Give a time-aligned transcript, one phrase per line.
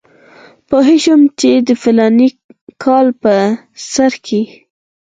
[0.67, 2.29] پوهېږم چې د فلاني
[2.83, 3.33] کال په
[3.91, 4.41] سر کې.